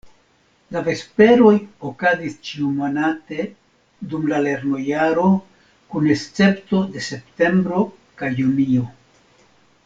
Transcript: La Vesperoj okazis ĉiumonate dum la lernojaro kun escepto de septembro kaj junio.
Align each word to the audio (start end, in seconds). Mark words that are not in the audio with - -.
La 0.75 0.79
Vesperoj 0.85 1.51
okazis 1.89 2.37
ĉiumonate 2.49 3.43
dum 4.13 4.25
la 4.31 4.39
lernojaro 4.47 5.27
kun 5.93 6.09
escepto 6.17 6.81
de 6.97 7.05
septembro 7.11 7.85
kaj 8.23 8.33
junio. 8.43 8.89